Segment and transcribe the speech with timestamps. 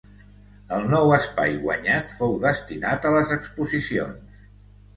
[0.77, 4.45] El nou espai guanyat fou destinat a les exposicions.